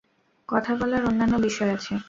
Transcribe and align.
কথা 0.49 0.71
বলার 0.75 1.03
অন্যান্য 1.05 1.35
বিষয় 1.37 1.71
আছে। 1.71 1.93